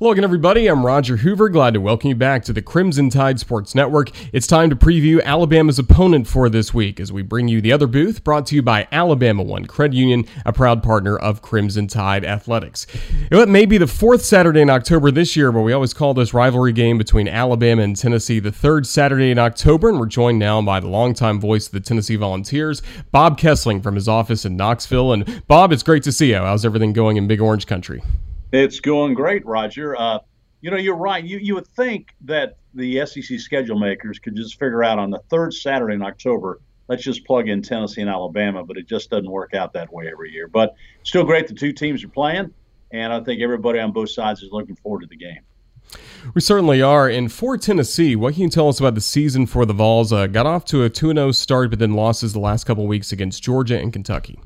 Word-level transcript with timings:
Hello 0.00 0.12
everybody. 0.12 0.66
I'm 0.66 0.86
Roger 0.86 1.18
Hoover. 1.18 1.50
Glad 1.50 1.74
to 1.74 1.80
welcome 1.80 2.08
you 2.08 2.14
back 2.14 2.42
to 2.44 2.54
the 2.54 2.62
Crimson 2.62 3.10
Tide 3.10 3.38
Sports 3.38 3.74
Network. 3.74 4.10
It's 4.32 4.46
time 4.46 4.70
to 4.70 4.76
preview 4.76 5.22
Alabama's 5.22 5.78
opponent 5.78 6.26
for 6.26 6.48
this 6.48 6.72
week 6.72 6.98
as 6.98 7.12
we 7.12 7.20
bring 7.20 7.48
you 7.48 7.60
the 7.60 7.72
other 7.72 7.86
booth 7.86 8.24
brought 8.24 8.46
to 8.46 8.54
you 8.54 8.62
by 8.62 8.88
Alabama 8.90 9.42
One 9.42 9.66
Credit 9.66 9.94
Union, 9.94 10.24
a 10.46 10.54
proud 10.54 10.82
partner 10.82 11.18
of 11.18 11.42
Crimson 11.42 11.86
Tide 11.86 12.24
Athletics. 12.24 12.86
It 13.30 13.48
may 13.50 13.66
be 13.66 13.76
the 13.76 13.86
fourth 13.86 14.24
Saturday 14.24 14.62
in 14.62 14.70
October 14.70 15.10
this 15.10 15.36
year, 15.36 15.52
but 15.52 15.60
we 15.60 15.74
always 15.74 15.92
call 15.92 16.14
this 16.14 16.32
rivalry 16.32 16.72
game 16.72 16.96
between 16.96 17.28
Alabama 17.28 17.82
and 17.82 17.94
Tennessee 17.94 18.38
the 18.38 18.52
third 18.52 18.86
Saturday 18.86 19.30
in 19.30 19.38
October, 19.38 19.90
and 19.90 20.00
we're 20.00 20.06
joined 20.06 20.38
now 20.38 20.62
by 20.62 20.80
the 20.80 20.88
longtime 20.88 21.40
voice 21.40 21.66
of 21.66 21.72
the 21.72 21.80
Tennessee 21.80 22.16
Volunteers, 22.16 22.80
Bob 23.12 23.38
Kesling, 23.38 23.82
from 23.82 23.96
his 23.96 24.08
office 24.08 24.46
in 24.46 24.56
Knoxville. 24.56 25.12
And 25.12 25.46
Bob, 25.46 25.72
it's 25.72 25.82
great 25.82 26.02
to 26.04 26.12
see 26.12 26.30
you. 26.30 26.36
How's 26.36 26.64
everything 26.64 26.92
going 26.92 27.16
in 27.16 27.28
Big 27.28 27.40
Orange 27.40 27.66
Country? 27.66 28.02
It's 28.52 28.80
going 28.80 29.14
great, 29.14 29.46
Roger. 29.46 29.96
Uh, 29.96 30.18
you 30.60 30.70
know, 30.70 30.76
you're 30.76 30.96
right. 30.96 31.24
You 31.24 31.38
you 31.38 31.54
would 31.54 31.68
think 31.68 32.14
that 32.22 32.56
the 32.74 33.04
SEC 33.06 33.38
schedule 33.40 33.78
makers 33.78 34.18
could 34.18 34.36
just 34.36 34.58
figure 34.58 34.84
out 34.84 34.98
on 34.98 35.10
the 35.10 35.20
third 35.30 35.54
Saturday 35.54 35.94
in 35.94 36.02
October, 36.02 36.60
let's 36.88 37.02
just 37.02 37.24
plug 37.24 37.48
in 37.48 37.62
Tennessee 37.62 38.00
and 38.00 38.10
Alabama, 38.10 38.64
but 38.64 38.76
it 38.76 38.88
just 38.88 39.10
doesn't 39.10 39.30
work 39.30 39.54
out 39.54 39.72
that 39.72 39.92
way 39.92 40.08
every 40.10 40.32
year. 40.32 40.48
But 40.48 40.74
still 41.02 41.24
great 41.24 41.48
the 41.48 41.54
two 41.54 41.72
teams 41.72 42.04
are 42.04 42.08
playing, 42.08 42.52
and 42.90 43.12
I 43.12 43.20
think 43.20 43.40
everybody 43.40 43.78
on 43.78 43.92
both 43.92 44.10
sides 44.10 44.42
is 44.42 44.50
looking 44.52 44.76
forward 44.76 45.02
to 45.02 45.06
the 45.06 45.16
game. 45.16 45.40
We 46.34 46.40
certainly 46.40 46.82
are. 46.82 47.08
And 47.08 47.32
for 47.32 47.56
Tennessee, 47.56 48.14
what 48.14 48.34
can 48.34 48.44
you 48.44 48.48
tell 48.48 48.68
us 48.68 48.78
about 48.78 48.94
the 48.94 49.00
season 49.00 49.46
for 49.46 49.64
the 49.64 49.72
Vols? 49.72 50.12
Uh, 50.12 50.26
got 50.26 50.46
off 50.46 50.64
to 50.66 50.84
a 50.84 50.90
2 50.90 51.14
0 51.14 51.32
start, 51.32 51.70
but 51.70 51.78
then 51.78 51.94
losses 51.94 52.32
the 52.32 52.40
last 52.40 52.64
couple 52.64 52.86
weeks 52.86 53.12
against 53.12 53.42
Georgia 53.42 53.78
and 53.78 53.92
Kentucky. 53.92 54.38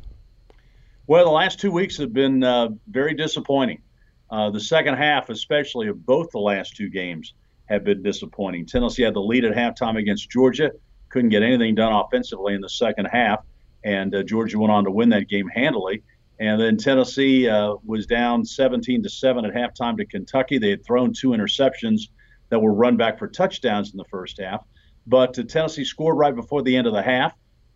Well, 1.06 1.24
the 1.24 1.30
last 1.30 1.60
two 1.60 1.70
weeks 1.70 1.98
have 1.98 2.14
been 2.14 2.42
uh, 2.42 2.68
very 2.88 3.14
disappointing. 3.14 3.82
Uh, 4.30 4.50
the 4.50 4.60
second 4.60 4.96
half, 4.96 5.28
especially 5.28 5.88
of 5.88 6.04
both 6.04 6.30
the 6.30 6.38
last 6.38 6.76
two 6.76 6.88
games, 6.88 7.34
have 7.66 7.84
been 7.84 8.02
disappointing. 8.02 8.66
Tennessee 8.66 9.02
had 9.02 9.14
the 9.14 9.20
lead 9.20 9.44
at 9.44 9.54
halftime 9.54 9.98
against 9.98 10.30
Georgia, 10.30 10.70
couldn't 11.08 11.30
get 11.30 11.42
anything 11.42 11.74
done 11.74 11.92
offensively 11.92 12.54
in 12.54 12.60
the 12.60 12.68
second 12.68 13.06
half, 13.06 13.44
and 13.84 14.14
uh, 14.14 14.22
Georgia 14.22 14.58
went 14.58 14.72
on 14.72 14.84
to 14.84 14.90
win 14.90 15.10
that 15.10 15.28
game 15.28 15.48
handily. 15.48 16.02
And 16.40 16.60
then 16.60 16.76
Tennessee 16.76 17.48
uh, 17.48 17.74
was 17.84 18.06
down 18.06 18.44
17 18.44 19.02
to 19.04 19.08
seven 19.08 19.44
at 19.44 19.54
halftime 19.54 19.96
to 19.98 20.04
Kentucky. 20.04 20.58
They 20.58 20.70
had 20.70 20.84
thrown 20.84 21.12
two 21.12 21.28
interceptions 21.28 22.08
that 22.48 22.58
were 22.58 22.74
run 22.74 22.96
back 22.96 23.18
for 23.18 23.28
touchdowns 23.28 23.92
in 23.92 23.98
the 23.98 24.04
first 24.10 24.40
half, 24.40 24.64
but 25.06 25.38
uh, 25.38 25.44
Tennessee 25.44 25.84
scored 25.84 26.18
right 26.18 26.34
before 26.34 26.62
the 26.62 26.76
end 26.76 26.86
of 26.86 26.92
the 26.92 27.02
half, 27.02 27.34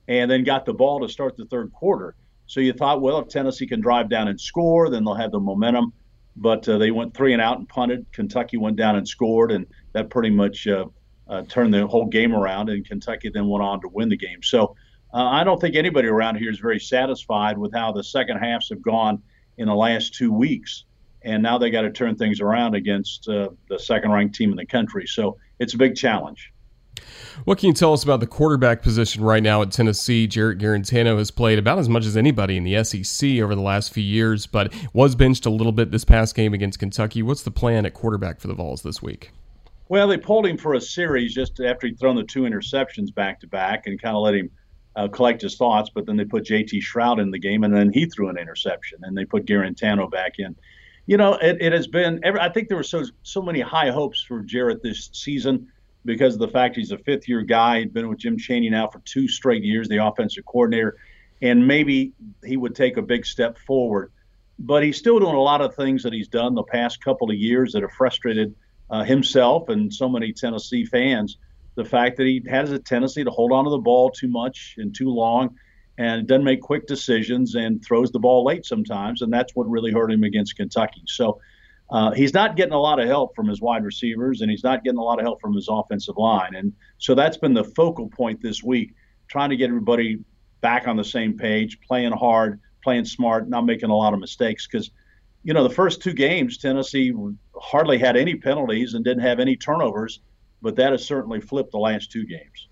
and 0.08 0.30
then 0.30 0.42
got 0.42 0.64
the 0.64 0.74
ball 0.74 1.00
to 1.00 1.08
start 1.08 1.36
the 1.36 1.44
third 1.46 1.72
quarter. 1.72 2.14
So 2.46 2.60
you 2.60 2.72
thought, 2.72 3.02
well, 3.02 3.18
if 3.18 3.28
Tennessee 3.28 3.66
can 3.66 3.80
drive 3.80 4.08
down 4.08 4.28
and 4.28 4.40
score, 4.40 4.88
then 4.88 5.04
they'll 5.04 5.14
have 5.14 5.32
the 5.32 5.40
momentum 5.40 5.92
but 6.40 6.68
uh, 6.68 6.78
they 6.78 6.90
went 6.90 7.14
three 7.14 7.32
and 7.32 7.42
out 7.42 7.58
and 7.58 7.68
punted. 7.68 8.06
Kentucky 8.12 8.56
went 8.56 8.76
down 8.76 8.96
and 8.96 9.06
scored, 9.06 9.52
and 9.52 9.66
that 9.92 10.10
pretty 10.10 10.30
much 10.30 10.66
uh, 10.66 10.86
uh, 11.28 11.42
turned 11.42 11.74
the 11.74 11.86
whole 11.86 12.06
game 12.06 12.34
around. 12.34 12.68
And 12.70 12.86
Kentucky 12.86 13.30
then 13.32 13.48
went 13.48 13.62
on 13.62 13.80
to 13.80 13.88
win 13.88 14.08
the 14.08 14.16
game. 14.16 14.42
So 14.42 14.76
I 15.12 15.42
don't 15.42 15.60
think 15.60 15.74
anybody 15.74 16.08
around 16.08 16.36
here 16.36 16.50
is 16.50 16.58
very 16.58 16.78
satisfied 16.78 17.56
with 17.56 17.72
how 17.72 17.92
the 17.92 18.04
second 18.04 18.38
halves 18.38 18.68
have 18.68 18.82
gone 18.82 19.22
in 19.56 19.66
the 19.66 19.74
last 19.74 20.14
two 20.14 20.32
weeks. 20.32 20.84
And 21.22 21.42
now 21.42 21.58
they 21.58 21.70
got 21.70 21.82
to 21.82 21.90
turn 21.90 22.16
things 22.16 22.40
around 22.40 22.74
against 22.74 23.28
uh, 23.28 23.48
the 23.68 23.78
second-ranked 23.78 24.34
team 24.34 24.50
in 24.50 24.56
the 24.56 24.66
country. 24.66 25.06
So 25.06 25.38
it's 25.58 25.74
a 25.74 25.78
big 25.78 25.96
challenge. 25.96 26.52
What 27.44 27.58
can 27.58 27.68
you 27.68 27.72
tell 27.72 27.92
us 27.92 28.02
about 28.02 28.20
the 28.20 28.26
quarterback 28.26 28.82
position 28.82 29.22
right 29.22 29.42
now 29.42 29.62
at 29.62 29.70
Tennessee? 29.70 30.26
Jarrett 30.26 30.58
Guarantano 30.58 31.18
has 31.18 31.30
played 31.30 31.58
about 31.58 31.78
as 31.78 31.88
much 31.88 32.04
as 32.04 32.16
anybody 32.16 32.56
in 32.56 32.64
the 32.64 32.82
SEC 32.84 33.38
over 33.40 33.54
the 33.54 33.62
last 33.62 33.92
few 33.92 34.02
years, 34.02 34.46
but 34.46 34.72
was 34.92 35.14
benched 35.14 35.46
a 35.46 35.50
little 35.50 35.72
bit 35.72 35.90
this 35.90 36.04
past 36.04 36.34
game 36.34 36.52
against 36.52 36.78
Kentucky. 36.78 37.22
What's 37.22 37.42
the 37.42 37.50
plan 37.50 37.86
at 37.86 37.94
quarterback 37.94 38.40
for 38.40 38.48
the 38.48 38.54
Vols 38.54 38.82
this 38.82 39.02
week? 39.02 39.30
Well, 39.88 40.08
they 40.08 40.18
pulled 40.18 40.46
him 40.46 40.58
for 40.58 40.74
a 40.74 40.80
series 40.80 41.34
just 41.34 41.60
after 41.60 41.86
he'd 41.86 41.98
thrown 41.98 42.16
the 42.16 42.24
two 42.24 42.42
interceptions 42.42 43.14
back 43.14 43.40
to 43.40 43.46
back 43.46 43.86
and 43.86 44.00
kind 44.00 44.14
of 44.14 44.22
let 44.22 44.34
him 44.34 44.50
uh, 44.96 45.08
collect 45.08 45.42
his 45.42 45.56
thoughts. 45.56 45.90
But 45.94 46.06
then 46.06 46.16
they 46.16 46.24
put 46.24 46.44
JT 46.44 46.82
Shrout 46.82 47.20
in 47.20 47.30
the 47.30 47.38
game, 47.38 47.64
and 47.64 47.74
then 47.74 47.90
he 47.92 48.04
threw 48.06 48.28
an 48.28 48.36
interception, 48.36 48.98
and 49.02 49.16
they 49.16 49.24
put 49.24 49.46
Guarantano 49.46 50.10
back 50.10 50.38
in. 50.38 50.54
You 51.06 51.16
know, 51.16 51.34
it, 51.34 51.56
it 51.60 51.72
has 51.72 51.86
been. 51.86 52.20
Every, 52.22 52.40
I 52.40 52.50
think 52.50 52.68
there 52.68 52.76
were 52.76 52.82
so 52.82 53.04
so 53.22 53.40
many 53.40 53.60
high 53.60 53.90
hopes 53.90 54.20
for 54.20 54.42
Jarrett 54.42 54.82
this 54.82 55.08
season 55.14 55.68
because 56.08 56.32
of 56.32 56.40
the 56.40 56.48
fact 56.48 56.74
he's 56.74 56.90
a 56.90 56.96
fifth 56.96 57.28
year 57.28 57.42
guy. 57.42 57.80
He'd 57.80 57.92
been 57.92 58.08
with 58.08 58.18
Jim 58.18 58.38
Chaney 58.38 58.70
now 58.70 58.88
for 58.88 59.00
two 59.04 59.28
straight 59.28 59.62
years, 59.62 59.88
the 59.88 60.02
offensive 60.02 60.46
coordinator, 60.46 60.96
and 61.42 61.68
maybe 61.68 62.14
he 62.42 62.56
would 62.56 62.74
take 62.74 62.96
a 62.96 63.02
big 63.02 63.26
step 63.26 63.58
forward. 63.58 64.10
But 64.58 64.82
he's 64.82 64.96
still 64.96 65.20
doing 65.20 65.34
a 65.34 65.40
lot 65.40 65.60
of 65.60 65.76
things 65.76 66.02
that 66.04 66.14
he's 66.14 66.28
done 66.28 66.54
the 66.54 66.62
past 66.62 67.04
couple 67.04 67.30
of 67.30 67.36
years 67.36 67.72
that 67.74 67.82
have 67.82 67.92
frustrated 67.92 68.54
uh, 68.88 69.04
himself 69.04 69.68
and 69.68 69.92
so 69.92 70.08
many 70.08 70.32
Tennessee 70.32 70.86
fans. 70.86 71.36
The 71.74 71.84
fact 71.84 72.16
that 72.16 72.26
he 72.26 72.42
has 72.48 72.72
a 72.72 72.78
tendency 72.78 73.22
to 73.22 73.30
hold 73.30 73.52
on 73.52 73.64
to 73.64 73.70
the 73.70 73.76
ball 73.76 74.10
too 74.10 74.28
much 74.28 74.76
and 74.78 74.94
too 74.96 75.10
long 75.10 75.56
and 75.98 76.26
doesn't 76.26 76.42
make 76.42 76.62
quick 76.62 76.86
decisions 76.86 77.54
and 77.54 77.84
throws 77.84 78.10
the 78.12 78.18
ball 78.18 78.44
late 78.44 78.64
sometimes. 78.64 79.20
And 79.20 79.30
that's 79.30 79.54
what 79.54 79.68
really 79.68 79.92
hurt 79.92 80.10
him 80.10 80.24
against 80.24 80.56
Kentucky. 80.56 81.02
So, 81.06 81.38
uh, 81.90 82.10
he's 82.12 82.34
not 82.34 82.56
getting 82.56 82.74
a 82.74 82.80
lot 82.80 83.00
of 83.00 83.06
help 83.06 83.34
from 83.34 83.48
his 83.48 83.60
wide 83.60 83.84
receivers, 83.84 84.40
and 84.40 84.50
he's 84.50 84.64
not 84.64 84.84
getting 84.84 84.98
a 84.98 85.02
lot 85.02 85.18
of 85.18 85.24
help 85.24 85.40
from 85.40 85.54
his 85.54 85.68
offensive 85.70 86.16
line. 86.18 86.54
And 86.54 86.72
so 86.98 87.14
that's 87.14 87.36
been 87.36 87.54
the 87.54 87.64
focal 87.64 88.08
point 88.08 88.42
this 88.42 88.62
week, 88.62 88.94
trying 89.28 89.50
to 89.50 89.56
get 89.56 89.68
everybody 89.68 90.18
back 90.60 90.86
on 90.86 90.96
the 90.96 91.04
same 91.04 91.36
page, 91.36 91.80
playing 91.80 92.12
hard, 92.12 92.60
playing 92.84 93.06
smart, 93.06 93.48
not 93.48 93.64
making 93.64 93.90
a 93.90 93.96
lot 93.96 94.12
of 94.12 94.20
mistakes. 94.20 94.66
Because, 94.66 94.90
you 95.44 95.54
know, 95.54 95.62
the 95.62 95.74
first 95.74 96.02
two 96.02 96.12
games, 96.12 96.58
Tennessee 96.58 97.12
hardly 97.56 97.98
had 97.98 98.16
any 98.16 98.34
penalties 98.34 98.94
and 98.94 99.04
didn't 99.04 99.22
have 99.22 99.40
any 99.40 99.56
turnovers, 99.56 100.20
but 100.60 100.76
that 100.76 100.92
has 100.92 101.04
certainly 101.06 101.40
flipped 101.40 101.72
the 101.72 101.78
last 101.78 102.12
two 102.12 102.26
games. 102.26 102.67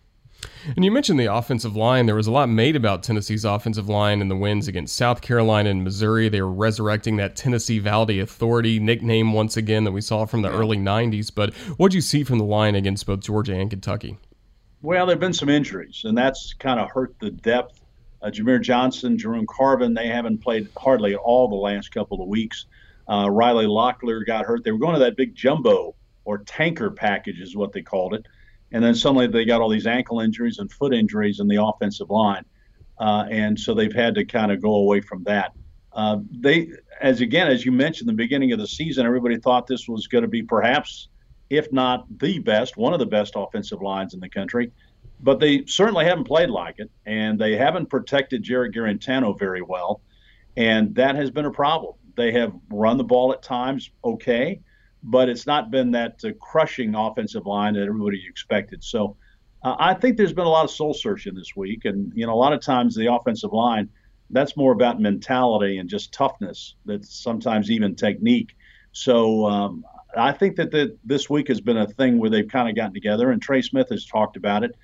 And 0.75 0.85
you 0.85 0.91
mentioned 0.91 1.21
the 1.21 1.33
offensive 1.33 1.77
line. 1.77 2.07
There 2.07 2.15
was 2.15 2.27
a 2.27 2.33
lot 2.33 2.49
made 2.49 2.77
about 2.77 3.03
Tennessee's 3.03 3.45
offensive 3.45 3.89
line 3.89 4.21
in 4.21 4.29
the 4.29 4.37
wins 4.37 4.69
against 4.69 4.97
South 4.97 5.21
Carolina 5.21 5.71
and 5.71 5.85
Missouri. 5.85 6.29
They 6.29 6.43
were 6.43 6.51
resurrecting 6.51 7.17
that 7.17 7.37
Tennessee 7.37 7.79
Valley 7.79 8.21
Authority 8.21 8.79
nickname 8.81 9.33
once 9.33 9.57
again 9.57 9.85
that 9.85 9.93
we 9.93 10.01
saw 10.01 10.27
from 10.27 10.43
the 10.43 10.51
early 10.51 10.77
90s. 10.77 11.33
But 11.35 11.55
what 11.77 11.91
did 11.91 11.97
you 11.97 12.01
see 12.01 12.25
from 12.25 12.39
the 12.39 12.45
line 12.45 12.75
against 12.75 13.07
both 13.07 13.21
Georgia 13.21 13.55
and 13.55 13.71
Kentucky? 13.71 14.19
Well, 14.83 15.07
there 15.07 15.15
have 15.15 15.21
been 15.21 15.33
some 15.33 15.49
injuries, 15.49 16.03
and 16.05 16.17
that's 16.17 16.55
kind 16.55 16.81
of 16.81 16.91
hurt 16.91 17.15
the 17.21 17.31
depth. 17.31 17.81
Uh, 18.23 18.31
Jahmir 18.31 18.61
Johnson, 18.61 19.19
Jerome 19.19 19.47
Carvin, 19.47 19.95
they 19.95 20.09
haven't 20.09 20.39
played 20.39 20.69
hardly 20.77 21.15
at 21.15 21.19
all 21.19 21.49
the 21.49 21.55
last 21.55 21.93
couple 21.93 22.23
of 22.23 22.29
weeks. 22.29 22.67
Uh, 23.09 23.29
Riley 23.31 23.67
Locklear 23.67 24.27
got 24.27 24.47
hurt. 24.47 24.65
They 24.65 24.73
were 24.73 24.79
going 24.79 24.95
to 24.95 25.01
that 25.01 25.17
big 25.17 25.35
jumbo 25.35 25.95
or 26.25 26.39
tanker 26.39 26.91
package, 26.91 27.41
is 27.41 27.57
what 27.57 27.73
they 27.73 27.83
called 27.83 28.15
it 28.15 28.27
and 28.77 28.85
then 28.85 28.95
suddenly 28.95 29.27
they 29.27 29.47
got 29.47 29.63
all 29.63 29.71
these 29.71 29.87
ankle 29.87 30.21
injuries 30.21 30.59
and 30.59 30.71
foot 30.71 30.93
injuries 30.93 31.41
in 31.41 31.49
the 31.49 31.57
offensive 31.57 32.11
line, 32.11 32.45
uh, 33.01 33.25
and 33.31 33.59
so 33.59 33.73
they've 33.73 33.95
had 33.95 34.15
to 34.15 34.23
kind 34.27 34.53
of 34.53 34.61
go 34.61 34.75
away 34.75 35.01
from 35.01 35.25
that. 35.25 35.53
Uh, 35.95 36.19
they, 36.31 36.69
as 37.01 37.23
again, 37.23 37.49
as 37.49 37.65
you 37.65 37.73
mentioned, 37.73 38.07
the 38.07 38.13
beginning 38.13 38.53
of 38.53 38.59
the 38.59 38.67
season, 38.67 39.07
everybody 39.07 39.39
thought 39.39 39.67
this 39.67 39.89
was 39.89 40.09
going 40.09 40.21
to 40.21 40.29
be 40.29 40.43
perhaps, 40.43 41.09
if 41.49 41.73
not 41.73 42.05
the 42.19 42.39
best, 42.39 42.77
one 42.77 42.93
of 42.93 42.99
the 42.99 43.07
best 43.07 43.33
offensive 43.35 43.81
lines 43.81 44.13
in 44.13 44.21
the 44.21 44.29
country. 44.29 44.71
But 45.21 45.41
they 45.41 45.65
certainly 45.65 46.05
haven't 46.05 46.25
played 46.25 46.51
like 46.51 46.75
it, 46.77 46.91
and 47.07 47.39
they 47.39 47.57
haven't 47.57 47.87
protected 47.87 48.43
Jarrett 48.43 48.75
Guarantano 48.75 49.39
very 49.39 49.63
well, 49.63 50.03
and 50.55 50.95
that 50.97 51.17
has 51.17 51.31
been 51.31 51.47
a 51.47 51.51
problem. 51.51 51.95
They 52.15 52.31
have 52.33 52.53
run 52.71 52.99
the 52.99 53.05
ball 53.05 53.33
at 53.33 53.43
times 53.43 53.91
okay, 54.05 54.61
but 55.07 55.29
it's 55.29 55.47
not 55.47 55.71
been 55.71 55.93
that 55.93 56.21
uh, 56.25 56.31
crushing 56.41 56.95
offensive 56.95 57.47
line 57.47 57.75
that 57.75 57.85
everybody 57.85 58.23
expected. 58.29 58.83
So 58.83 59.17
uh, 59.63 59.77
I 59.79 59.95
think 59.95 60.17
there's 60.17 60.33
been 60.33 60.47
a 60.47 60.51
lot 60.51 60.65
of 60.65 60.71
soul 60.71 60.93
searching 60.93 61.35
this 61.35 61.57
week, 61.57 61.85
and 61.85 62.13
you 62.15 62.27
know 62.27 62.35
a 62.35 62.37
lot 62.37 62.53
of 62.53 62.61
times 62.61 62.95
the 62.95 63.13
offensive 63.13 63.53
line 63.53 63.89
that's 64.31 64.57
more 64.57 64.73
about 64.73 65.01
mentality 65.01 65.79
and 65.79 65.89
just 65.89 66.13
toughness. 66.13 66.75
That's 66.85 67.15
sometimes 67.15 67.71
even 67.71 67.95
technique. 67.95 68.57
So 68.91 69.47
um, 69.47 69.85
I 70.17 70.33
think 70.33 70.57
that 70.57 70.73
the, 70.73 70.97
this 71.05 71.31
week 71.31 71.49
has 71.49 71.61
been 71.61 71.77
a 71.77 71.87
thing 71.87 72.19
where 72.19 72.31
they've 72.31 72.49
kind 72.49 72.69
of 72.69 72.75
gotten 72.75 72.95
together, 72.95 73.31
and 73.31 73.41
Trey 73.41 73.63
Smith 73.63 73.89
has 73.91 74.05
talked 74.05 74.37
about 74.37 74.65
it. 74.65 74.75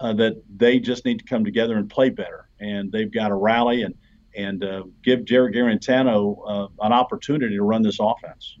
Uh, 0.00 0.14
that 0.14 0.42
they 0.56 0.78
just 0.78 1.04
need 1.04 1.18
to 1.18 1.24
come 1.26 1.44
together 1.44 1.76
and 1.76 1.90
play 1.90 2.08
better, 2.08 2.48
and 2.58 2.90
they've 2.90 3.12
got 3.12 3.28
to 3.28 3.34
rally 3.34 3.82
and 3.82 3.94
and 4.34 4.64
uh, 4.64 4.84
give 5.02 5.24
Jarrett 5.24 5.54
Guarantano 5.54 6.38
uh, 6.46 6.68
an 6.80 6.92
opportunity 6.92 7.56
to 7.56 7.62
run 7.62 7.82
this 7.82 7.98
offense. 8.00 8.56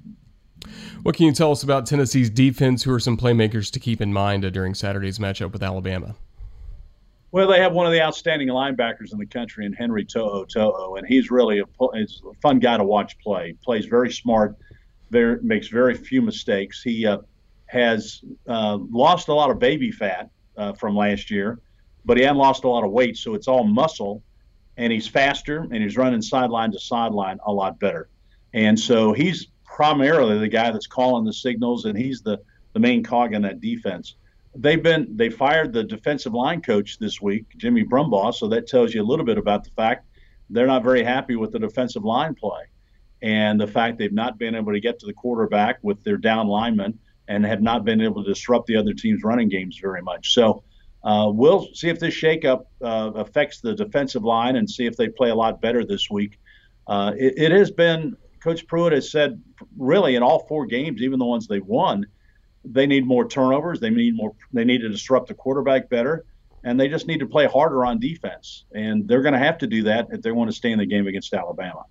What 1.02 1.16
can 1.16 1.26
you 1.26 1.32
tell 1.32 1.52
us 1.52 1.62
about 1.62 1.86
Tennessee's 1.86 2.30
defense? 2.30 2.82
Who 2.82 2.92
are 2.92 3.00
some 3.00 3.16
playmakers 3.16 3.70
to 3.72 3.80
keep 3.80 4.00
in 4.00 4.12
mind 4.12 4.50
during 4.52 4.74
Saturday's 4.74 5.18
matchup 5.18 5.52
with 5.52 5.62
Alabama? 5.62 6.14
Well, 7.32 7.46
they 7.48 7.60
have 7.60 7.72
one 7.72 7.86
of 7.86 7.92
the 7.92 8.02
outstanding 8.02 8.48
linebackers 8.48 9.12
in 9.12 9.18
the 9.18 9.26
country 9.26 9.64
in 9.64 9.72
Henry 9.72 10.04
To'oTo'o, 10.04 10.98
and 10.98 11.06
he's 11.06 11.30
really 11.30 11.60
a, 11.60 11.64
he's 11.94 12.20
a 12.28 12.34
fun 12.40 12.58
guy 12.58 12.76
to 12.76 12.84
watch 12.84 13.18
play. 13.18 13.54
Plays 13.62 13.86
very 13.86 14.10
smart, 14.10 14.56
very, 15.10 15.40
makes 15.40 15.68
very 15.68 15.94
few 15.94 16.22
mistakes. 16.22 16.82
He 16.82 17.06
uh, 17.06 17.18
has 17.66 18.22
uh, 18.48 18.78
lost 18.90 19.28
a 19.28 19.34
lot 19.34 19.50
of 19.50 19.60
baby 19.60 19.92
fat 19.92 20.28
uh, 20.56 20.72
from 20.72 20.96
last 20.96 21.30
year, 21.30 21.60
but 22.04 22.16
he 22.16 22.24
hadn't 22.24 22.38
lost 22.38 22.64
a 22.64 22.68
lot 22.68 22.84
of 22.84 22.90
weight, 22.90 23.16
so 23.16 23.34
it's 23.34 23.46
all 23.46 23.64
muscle. 23.64 24.24
And 24.76 24.92
he's 24.92 25.06
faster, 25.06 25.58
and 25.58 25.74
he's 25.74 25.96
running 25.96 26.22
sideline 26.22 26.72
to 26.72 26.80
sideline 26.80 27.38
a 27.46 27.52
lot 27.52 27.78
better. 27.78 28.08
And 28.54 28.78
so 28.78 29.12
he's 29.12 29.46
primarily 29.70 30.36
the 30.36 30.48
guy 30.48 30.70
that's 30.70 30.86
calling 30.86 31.24
the 31.24 31.32
signals, 31.32 31.84
and 31.84 31.96
he's 31.96 32.20
the, 32.20 32.38
the 32.74 32.80
main 32.80 33.02
cog 33.02 33.32
in 33.32 33.42
that 33.42 33.60
defense. 33.60 34.16
They've 34.54 34.82
been 34.82 35.16
they 35.16 35.30
fired 35.30 35.72
the 35.72 35.84
defensive 35.84 36.34
line 36.34 36.60
coach 36.60 36.98
this 36.98 37.22
week, 37.22 37.46
Jimmy 37.56 37.84
Brumbaugh, 37.84 38.34
so 38.34 38.48
that 38.48 38.66
tells 38.66 38.92
you 38.92 39.00
a 39.00 39.06
little 39.06 39.24
bit 39.24 39.38
about 39.38 39.62
the 39.62 39.70
fact 39.70 40.06
they're 40.50 40.66
not 40.66 40.82
very 40.82 41.04
happy 41.04 41.36
with 41.36 41.52
the 41.52 41.60
defensive 41.60 42.04
line 42.04 42.34
play, 42.34 42.62
and 43.22 43.60
the 43.60 43.66
fact 43.66 43.96
they've 43.96 44.12
not 44.12 44.38
been 44.38 44.56
able 44.56 44.72
to 44.72 44.80
get 44.80 44.98
to 44.98 45.06
the 45.06 45.12
quarterback 45.12 45.78
with 45.82 46.02
their 46.02 46.16
down 46.16 46.48
linemen 46.48 46.98
and 47.28 47.46
have 47.46 47.62
not 47.62 47.84
been 47.84 48.00
able 48.00 48.24
to 48.24 48.28
disrupt 48.28 48.66
the 48.66 48.74
other 48.76 48.92
team's 48.92 49.22
running 49.22 49.48
games 49.48 49.78
very 49.80 50.02
much. 50.02 50.34
So. 50.34 50.62
Uh, 51.02 51.30
we'll 51.32 51.66
see 51.72 51.88
if 51.88 51.98
this 51.98 52.14
shakeup 52.14 52.66
uh, 52.82 53.10
affects 53.14 53.62
the 53.62 53.74
defensive 53.74 54.22
line 54.22 54.56
and 54.56 54.68
see 54.68 54.84
if 54.84 54.98
they 54.98 55.08
play 55.08 55.30
a 55.30 55.34
lot 55.34 55.58
better 55.58 55.82
this 55.82 56.10
week. 56.10 56.38
Uh, 56.86 57.12
it, 57.16 57.38
it, 57.38 57.50
has 57.50 57.70
been 57.70 58.14
Coach 58.42 58.66
Pruitt 58.66 58.92
has 58.92 59.10
said 59.10 59.42
really 59.76 60.16
in 60.16 60.22
all 60.22 60.46
four 60.46 60.66
games, 60.66 61.02
even 61.02 61.18
the 61.18 61.26
ones 61.26 61.46
they 61.46 61.60
won, 61.60 62.06
they 62.64 62.86
need 62.86 63.06
more 63.06 63.28
turnovers. 63.28 63.80
They 63.80 63.90
need 63.90 64.16
more. 64.16 64.34
They 64.52 64.64
need 64.64 64.80
to 64.80 64.88
disrupt 64.88 65.28
the 65.28 65.34
quarterback 65.34 65.88
better, 65.88 66.24
and 66.64 66.78
they 66.78 66.88
just 66.88 67.06
need 67.06 67.20
to 67.20 67.26
play 67.26 67.46
harder 67.46 67.84
on 67.84 67.98
defense. 67.98 68.64
And 68.74 69.06
they're 69.08 69.22
going 69.22 69.34
to 69.34 69.38
have 69.38 69.58
to 69.58 69.66
do 69.66 69.84
that 69.84 70.08
if 70.10 70.22
they 70.22 70.32
want 70.32 70.50
to 70.50 70.56
stay 70.56 70.70
in 70.70 70.78
the 70.78 70.86
game 70.86 71.06
against 71.06 71.32
Alabama. 71.32 71.84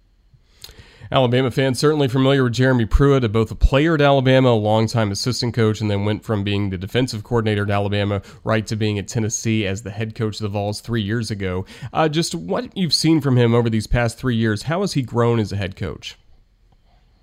Alabama 1.11 1.49
fans 1.49 1.79
certainly 1.79 2.07
familiar 2.07 2.43
with 2.43 2.53
Jeremy 2.53 2.85
Pruitt, 2.85 3.31
both 3.31 3.49
a 3.49 3.55
player 3.55 3.95
at 3.95 4.01
Alabama, 4.01 4.49
a 4.49 4.51
longtime 4.51 5.11
assistant 5.11 5.55
coach, 5.55 5.81
and 5.81 5.89
then 5.89 6.05
went 6.05 6.23
from 6.23 6.43
being 6.43 6.69
the 6.69 6.77
defensive 6.77 7.23
coordinator 7.23 7.63
at 7.63 7.71
Alabama 7.71 8.21
right 8.43 8.67
to 8.67 8.75
being 8.75 8.99
at 8.99 9.07
Tennessee 9.07 9.65
as 9.65 9.81
the 9.81 9.89
head 9.89 10.13
coach 10.13 10.35
of 10.35 10.43
the 10.43 10.49
Vols 10.49 10.81
three 10.81 11.01
years 11.01 11.31
ago. 11.31 11.65
Uh, 11.91 12.09
just 12.09 12.35
what 12.35 12.77
you've 12.77 12.93
seen 12.93 13.21
from 13.21 13.37
him 13.37 13.55
over 13.55 13.71
these 13.71 13.87
past 13.87 14.19
three 14.19 14.35
years, 14.35 14.63
how 14.63 14.81
has 14.81 14.93
he 14.93 15.01
grown 15.01 15.39
as 15.39 15.51
a 15.51 15.57
head 15.57 15.75
coach? 15.75 16.15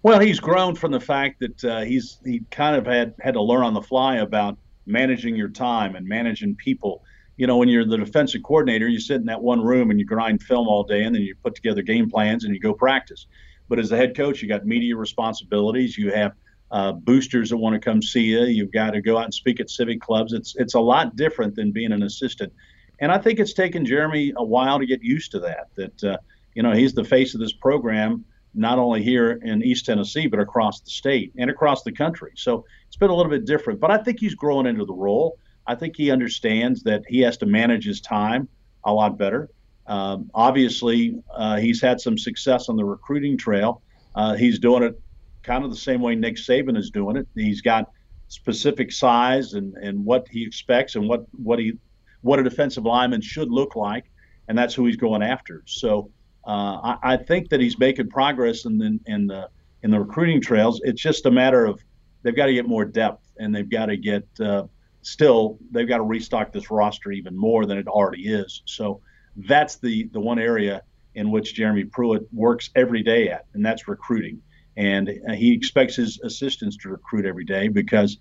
Well, 0.07 0.21
he's 0.21 0.39
grown 0.39 0.77
from 0.77 0.93
the 0.93 1.01
fact 1.01 1.41
that 1.41 1.65
uh, 1.65 1.81
he's 1.81 2.21
he 2.25 2.43
kind 2.53 2.77
of 2.77 2.87
had 2.87 3.15
had 3.19 3.35
to 3.35 3.43
learn 3.43 3.65
on 3.65 3.75
the 3.75 3.83
fly 3.83 4.19
about 4.19 4.57
managing 4.87 5.35
your 5.35 5.49
time 5.49 5.97
and 5.97 6.07
managing 6.07 6.55
people. 6.55 7.03
You 7.37 7.49
know, 7.49 7.57
when 7.57 7.69
you're 7.69 7.85
the 7.85 7.97
defensive 7.97 8.45
coordinator, 8.45 8.87
you 8.87 9.01
sit 9.01 9.17
in 9.17 9.25
that 9.25 9.43
one 9.43 9.61
room 9.65 9.91
and 9.91 9.99
you 9.99 10.07
grind 10.07 10.45
film 10.45 10.69
all 10.69 10.85
day, 10.85 11.03
and 11.03 11.13
then 11.13 11.23
you 11.23 11.35
put 11.43 11.57
together 11.57 11.83
game 11.83 12.09
plans 12.09 12.45
and 12.45 12.55
you 12.55 12.61
go 12.61 12.73
practice. 12.73 13.27
But 13.69 13.81
as 13.81 13.89
the 13.89 13.97
head 13.97 14.17
coach, 14.17 14.43
you 14.43 14.49
got 14.49 14.65
media 14.65 14.95
responsibilities. 14.95 15.99
You 15.99 16.13
have 16.13 16.35
uh, 16.71 16.93
boosters 16.93 17.51
that 17.51 17.57
want 17.57 17.75
to 17.75 17.81
come 17.81 18.01
see 18.01 18.27
you. 18.27 18.45
You've 18.45 18.71
got 18.71 18.93
to 18.93 19.03
go 19.03 19.19
out 19.19 19.25
and 19.25 19.35
speak 19.35 19.59
at 19.59 19.69
civic 19.71 20.01
clubs. 20.01 20.33
It's 20.33 20.55
it's 20.55 20.75
a 20.75 20.81
lot 20.81 21.17
different 21.17 21.57
than 21.57 21.73
being 21.73 21.91
an 21.91 22.05
assistant, 22.05 22.53
and 23.01 23.11
I 23.11 23.19
think 23.19 23.41
it's 23.41 23.55
taken 23.55 23.85
Jeremy 23.85 24.35
a 24.37 24.45
while 24.45 24.79
to 24.79 24.87
get 24.87 25.03
used 25.03 25.33
to 25.33 25.41
that. 25.41 25.67
That 25.75 26.05
uh, 26.05 26.19
you 26.55 26.63
know 26.63 26.71
he's 26.75 26.95
the 26.95 27.03
face 27.03 27.35
of 27.35 27.41
this 27.41 27.55
program 27.55 28.25
not 28.57 28.79
only 28.79 29.03
here 29.03 29.39
in 29.43 29.63
East 29.63 29.87
Tennessee, 29.87 30.27
but 30.27 30.41
across 30.41 30.81
the 30.81 30.91
state 30.91 31.33
and 31.39 31.51
across 31.51 31.83
the 31.83 31.93
country. 31.93 32.33
So 32.37 32.65
it's 32.87 32.97
been 32.97 33.11
a 33.11 33.15
little 33.15 33.31
bit 33.31 33.45
different, 33.45 33.81
but 33.81 33.91
I 33.91 33.99
think 33.99 34.19
he's 34.21 34.35
growing 34.35 34.67
into 34.67 34.85
the 34.85 34.95
role. 34.95 35.39
I 35.67 35.75
think 35.75 35.97
he 35.97 36.11
understands 36.11 36.83
that 36.85 37.03
he 37.09 37.21
has 37.21 37.37
to 37.39 37.47
manage 37.47 37.85
his 37.85 38.01
time 38.01 38.49
a 38.85 38.93
lot 38.93 39.19
better. 39.19 39.51
Um, 39.87 40.31
obviously, 40.35 41.21
uh, 41.35 41.57
he's 41.59 41.81
had 41.81 42.01
some 42.01 42.17
success 42.19 42.69
on 42.69 42.77
the 42.77 42.85
recruiting 42.85 43.37
trail. 43.37 43.83
Uh, 44.15 44.35
he's 44.35 44.59
doing 44.59 44.83
it 44.83 45.01
kind 45.43 45.65
of 45.65 45.71
the 45.71 45.77
same 45.77 46.01
way 46.01 46.15
Nick 46.15 46.37
Saban 46.37 46.77
is 46.77 46.91
doing 46.91 47.17
it. 47.17 47.27
He's 47.35 47.61
got 47.61 47.91
specific 48.29 48.91
size 48.91 49.53
and, 49.55 49.75
and 49.75 50.05
what 50.05 50.27
he 50.29 50.45
expects 50.45 50.97
and 50.97 51.09
what, 51.09 51.27
what 51.33 51.59
he 51.59 51.75
what 52.23 52.41
a 52.41 52.43
defensive 52.43 52.85
lineman 52.85 53.21
should 53.21 53.51
look 53.51 53.77
like, 53.77 54.11
and 54.49 54.59
that's 54.59 54.75
who 54.75 54.87
he's 54.87 54.97
going 54.97 55.23
after. 55.23 55.63
So 55.67 56.11
I, 56.53 56.97
I, 57.03 57.17
think 57.17 57.49
that 57.51 57.61
he's 57.61 57.79
making 57.79 58.09
progress 58.09 58.65
in 58.65 58.79
the, 58.79 58.99
in 59.07 59.27
the 59.27 59.49
in 59.83 59.91
the 59.91 59.99
recruiting 60.01 60.41
trails. 60.41 60.81
It's 60.85 61.03
just 61.03 61.27
a 61.27 61.31
matter 61.31 61.65
of 61.65 61.83
they've 62.23 62.37
got 62.37 62.47
to 62.47 62.55
get 62.55 62.67
more 62.67 62.85
depth 62.85 63.33
and 63.39 63.55
they've 63.55 63.69
got 63.69 63.87
to 63.87 63.97
get 63.97 64.27
uh, 64.41 64.65
still 65.03 65.59
they've 65.71 65.89
got 65.89 65.99
to 65.99 66.03
restock 66.03 66.53
this 66.53 66.71
roster 66.71 67.13
even 67.13 67.37
more 67.37 67.67
than 67.67 67.79
it 67.79 67.89
already 67.89 68.29
is. 68.29 68.63
So 68.65 69.01
that's 69.37 69.77
the 69.77 70.09
the 70.13 70.21
one 70.21 70.39
area 70.39 70.83
in 71.15 71.31
which 71.31 71.55
Jeremy 71.55 71.85
Pruitt 71.85 72.27
works 72.33 72.71
every 72.75 73.03
day 73.03 73.29
at, 73.29 73.47
and 73.55 73.65
that's 73.65 73.89
recruiting. 73.89 74.43
And 74.77 75.09
uh, 75.09 75.33
he 75.33 75.53
expects 75.53 75.97
his 75.97 76.21
assistants 76.21 76.77
to 76.79 76.91
recruit 76.91 77.25
every 77.25 77.45
day 77.45 77.69
because 77.69 78.19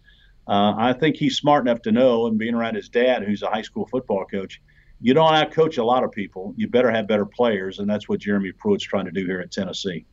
uh, 0.48 0.74
I 0.78 0.94
think 0.94 1.18
he's 1.18 1.36
smart 1.36 1.68
enough 1.68 1.82
to 1.82 1.92
know, 1.92 2.28
and 2.28 2.38
being 2.38 2.56
around 2.56 2.76
his 2.76 2.88
dad, 2.88 3.24
who's 3.24 3.42
a 3.42 3.50
high 3.50 3.64
school 3.64 3.88
football 3.88 4.26
coach, 4.26 4.62
you 5.02 5.14
don't 5.14 5.34
outcoach 5.34 5.78
a 5.78 5.84
lot 5.84 6.04
of 6.04 6.12
people. 6.12 6.54
You 6.58 6.68
better 6.68 6.92
have 6.92 7.08
better 7.08 7.26
players, 7.26 7.80
and 7.80 7.90
that's 7.90 8.08
what 8.08 8.20
Jeremy 8.20 8.52
Pruitt's 8.52 8.84
trying 8.84 9.06
to 9.06 9.12
do 9.12 9.26
here 9.26 9.42
at 9.42 9.52
Tennessee. 9.52 10.06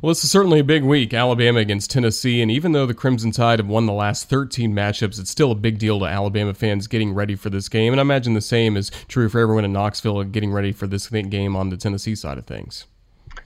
Well, 0.00 0.10
this 0.10 0.22
is 0.22 0.30
certainly 0.30 0.60
a 0.60 0.64
big 0.64 0.84
week, 0.84 1.12
Alabama 1.12 1.58
against 1.58 1.90
Tennessee, 1.90 2.40
and 2.40 2.50
even 2.50 2.72
though 2.72 2.86
the 2.86 2.94
Crimson 2.94 3.32
Tide 3.32 3.58
have 3.58 3.68
won 3.68 3.86
the 3.86 3.92
last 3.92 4.28
13 4.28 4.72
matchups, 4.72 5.18
it's 5.18 5.30
still 5.30 5.50
a 5.50 5.56
big 5.56 5.78
deal 5.78 5.98
to 5.98 6.04
Alabama 6.04 6.54
fans 6.54 6.86
getting 6.86 7.12
ready 7.12 7.34
for 7.34 7.50
this 7.50 7.68
game, 7.68 7.92
and 7.92 8.00
I 8.00 8.02
imagine 8.02 8.34
the 8.34 8.40
same 8.40 8.76
is 8.76 8.90
true 9.08 9.28
for 9.28 9.40
everyone 9.40 9.64
in 9.64 9.72
Knoxville 9.72 10.22
getting 10.24 10.52
ready 10.52 10.72
for 10.72 10.86
this 10.86 11.08
game 11.08 11.56
on 11.56 11.70
the 11.70 11.76
Tennessee 11.76 12.14
side 12.14 12.38
of 12.38 12.46
things. 12.46 12.86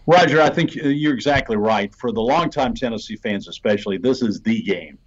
Roger, 0.06 0.40
I 0.40 0.50
think 0.50 0.74
you're 0.74 1.14
exactly 1.14 1.56
right. 1.56 1.94
For 1.94 2.12
the 2.12 2.20
longtime 2.20 2.74
Tennessee 2.74 3.16
fans, 3.16 3.48
especially, 3.48 3.96
this 3.96 4.20
is 4.20 4.42
the 4.42 4.62
game, 4.62 4.98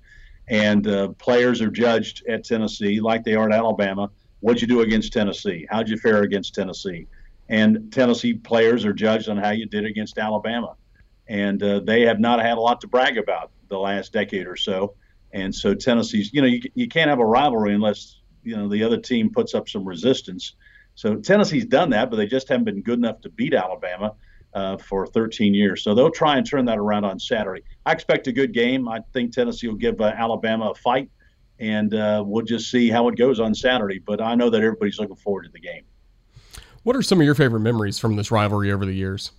and 0.48 0.88
uh, 0.88 1.10
players 1.20 1.62
are 1.62 1.70
judged 1.70 2.25
at 2.27 2.44
Tennessee 2.44 3.00
like 3.00 3.24
they 3.24 3.36
are 3.36 3.48
at 3.48 3.56
Alabama 3.56 4.10
What'd 4.39 4.62
you 4.62 4.67
do 4.67 4.82
against 4.82 5.13
Tennessee? 5.13 5.65
How'd 5.70 5.89
you 5.89 5.98
fare 5.98 6.22
against 6.22 6.53
Tennessee? 6.53 7.08
And 7.50 7.91
Tennessee 7.91 8.34
players 8.34 8.86
are 8.86 8.94
judged 8.94 9.29
on 9.29 9.38
how 9.38 9.51
you 9.51 9.65
did 9.65 9.86
against 9.86 10.17
Alabama. 10.17 10.75
And 11.27 11.62
uh, 11.62 11.79
they 11.79 12.01
have 12.01 12.20
not 12.20 12.41
had 12.41 12.58
a 12.58 12.62
lot 12.62 12.82
to 12.82 12.88
brag 12.88 13.17
about 13.17 13.51
the 13.70 13.77
last 13.77 14.13
decade 14.13 14.48
or 14.48 14.56
so. 14.56 14.96
And 15.34 15.53
so 15.53 15.74
Tennessee's, 15.74 16.32
you 16.34 16.41
know, 16.41 16.48
you, 16.48 16.62
you 16.74 16.88
can't 16.88 17.10
have 17.10 17.20
a 17.20 17.25
rivalry 17.25 17.74
unless, 17.74 18.22
you 18.44 18.56
know, 18.56 18.70
the 18.70 18.84
other 18.84 18.98
team 18.98 19.29
puts 19.29 19.53
up 19.53 19.67
some 19.67 19.86
resistance. 19.86 20.56
So 20.96 21.15
Tennessee's 21.15 21.65
done 21.65 21.89
that, 21.91 22.10
but 22.10 22.17
they 22.17 22.27
just 22.27 22.48
haven't 22.48 22.65
been 22.65 22.82
good 22.82 23.00
enough 23.00 23.22
to 23.22 23.29
beat 23.29 23.53
Alabama 23.53 24.13
uh, 24.53 24.77
for 24.77 25.06
13 25.06 25.53
years. 25.53 25.84
So 25.84 25.94
they'll 25.94 26.12
try 26.12 26.38
and 26.38 26.50
turn 26.50 26.65
that 26.65 26.77
around 26.77 27.06
on 27.06 27.20
Saturday. 27.20 27.63
I 27.86 27.91
expect 27.91 28.27
a 28.27 28.32
good 28.32 28.53
game. 28.53 28.88
I 28.88 29.01
think 29.13 29.34
Tennessee 29.34 29.67
will 29.67 29.75
give 29.75 30.00
uh, 30.00 30.13
Alabama 30.17 30.72
a 30.72 30.75
fight 30.75 31.10
and 31.60 31.94
uh, 31.94 32.24
we'll 32.26 32.46
just 32.46 32.70
see 32.70 32.90
how 32.90 33.08
it 33.08 33.18
goes 33.18 33.40
on 33.40 33.54
Saturday. 33.56 34.00
But 34.00 34.22
I 34.22 34.36
know 34.36 34.50
that 34.50 34.62
everybody's 34.62 35.00
looking 35.00 35.16
forward 35.16 35.44
to 35.44 35.52
the 35.52 35.60
game. 35.60 35.84
What 36.84 36.96
are 36.96 37.02
some 37.02 37.20
of 37.20 37.26
your 37.26 37.36
favorite 37.36 37.62
memories 37.62 38.00
from 38.00 38.16
this 38.16 38.32
rivalry 38.32 38.72
over 38.72 38.86
the 38.86 38.94
years? 38.94 39.32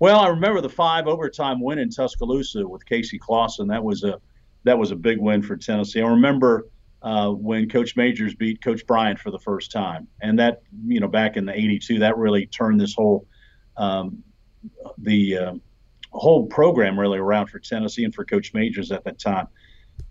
Well, 0.00 0.20
I 0.20 0.28
remember 0.28 0.60
the 0.60 0.68
five 0.68 1.06
overtime 1.06 1.60
win 1.60 1.78
in 1.78 1.90
Tuscaloosa 1.90 2.66
with 2.66 2.84
Casey 2.86 3.18
Clausen. 3.18 3.68
That 3.68 3.82
was 3.82 4.04
a 4.04 4.20
that 4.64 4.78
was 4.78 4.90
a 4.90 4.96
big 4.96 5.18
win 5.18 5.42
for 5.42 5.56
Tennessee. 5.56 6.00
I 6.00 6.08
remember 6.08 6.66
uh, 7.02 7.30
when 7.30 7.68
Coach 7.68 7.96
Majors 7.96 8.34
beat 8.34 8.62
Coach 8.62 8.86
Bryant 8.86 9.18
for 9.18 9.30
the 9.30 9.38
first 9.38 9.70
time, 9.70 10.06
and 10.20 10.38
that 10.38 10.62
you 10.86 11.00
know 11.00 11.08
back 11.08 11.36
in 11.36 11.46
the 11.46 11.54
'82, 11.54 11.98
that 12.00 12.16
really 12.16 12.46
turned 12.46 12.80
this 12.80 12.94
whole 12.94 13.26
um, 13.76 14.22
the 14.98 15.38
uh, 15.38 15.54
whole 16.10 16.46
program 16.46 16.98
really 16.98 17.18
around 17.18 17.48
for 17.48 17.58
Tennessee 17.58 18.04
and 18.04 18.14
for 18.14 18.24
Coach 18.24 18.54
Majors 18.54 18.92
at 18.92 19.04
that 19.04 19.18
time. 19.18 19.48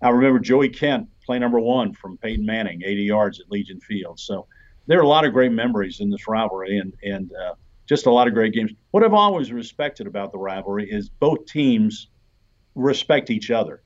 I 0.02 0.10
remember 0.10 0.38
Joey 0.38 0.68
Kent, 0.68 1.08
play 1.24 1.38
number 1.38 1.60
one 1.60 1.92
from 1.92 2.16
Peyton 2.18 2.46
Manning, 2.46 2.82
80 2.84 3.02
yards 3.02 3.40
at 3.40 3.50
Legion 3.50 3.80
Field. 3.80 4.18
So 4.20 4.46
there 4.86 4.98
are 4.98 5.02
a 5.02 5.08
lot 5.08 5.24
of 5.24 5.32
great 5.32 5.52
memories 5.52 6.00
in 6.00 6.10
this 6.10 6.26
rivalry, 6.26 6.78
and 6.78 6.94
and 7.02 7.30
uh, 7.34 7.54
just 7.86 8.06
a 8.06 8.10
lot 8.10 8.28
of 8.28 8.34
great 8.34 8.52
games. 8.52 8.72
What 8.90 9.04
I've 9.04 9.14
always 9.14 9.52
respected 9.52 10.06
about 10.06 10.32
the 10.32 10.38
rivalry 10.38 10.90
is 10.90 11.08
both 11.08 11.46
teams 11.46 12.08
respect 12.74 13.30
each 13.30 13.50
other. 13.50 13.82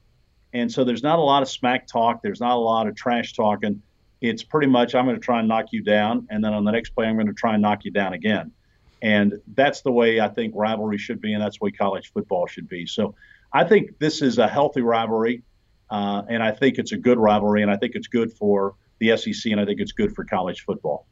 And 0.53 0.71
so 0.71 0.85
there's 0.85 1.03
not 1.03 1.19
a 1.19 1.23
lot 1.23 1.43
of 1.43 1.49
smack 1.49 1.87
talk. 1.87 2.23
There's 2.23 2.41
not 2.41 2.57
a 2.57 2.61
lot 2.61 2.87
of 2.87 2.95
trash 2.95 3.33
talking. 3.33 3.83
It's 4.21 4.43
pretty 4.43 4.67
much 4.67 4.95
I'm 4.95 5.07
going 5.07 5.17
to 5.17 5.21
try 5.21 5.41
and 5.41 5.49
knock 5.49 5.67
you 5.73 5.83
down, 5.83 6.27
and 6.31 6.45
then 6.45 6.53
on 6.53 6.65
the 6.65 6.71
next 6.71 6.91
play 6.91 7.07
I'm 7.07 7.17
going 7.17 7.27
to 7.27 7.33
try 7.33 7.55
and 7.55 7.63
knock 7.63 7.85
you 7.85 7.91
down 7.91 8.13
again. 8.13 8.53
And 9.01 9.35
that's 9.55 9.81
the 9.81 9.91
way 9.91 10.21
I 10.21 10.29
think 10.29 10.53
rivalry 10.55 10.99
should 10.99 11.21
be, 11.21 11.33
and 11.33 11.43
that's 11.43 11.59
the 11.59 11.65
way 11.65 11.71
college 11.73 12.13
football 12.13 12.47
should 12.47 12.69
be. 12.69 12.87
So 12.87 13.17
I 13.53 13.65
think 13.65 13.99
this 13.99 14.23
is 14.23 14.39
a 14.39 14.47
healthy 14.47 14.83
rivalry, 14.83 15.43
uh, 15.93 16.23
and 16.31 16.43
I 16.43 16.51
think 16.51 16.79
it's 16.79 16.93
a 16.93 16.97
good 16.97 17.19
rivalry, 17.19 17.61
and 17.61 17.71
I 17.71 17.77
think 17.77 17.95
it's 17.95 18.09
good 18.09 18.33
for 18.33 18.75
the 18.99 19.15
SEC, 19.15 19.53
and 19.53 19.61
I 19.61 19.67
think 19.67 19.79
it's 19.79 19.93
good 19.93 20.15
for 20.15 20.25
college 20.25 20.63
football. 20.63 21.07